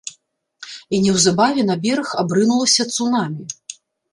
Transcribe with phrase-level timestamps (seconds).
[0.95, 3.43] І неўзабаве на бераг абрынулася цунамі.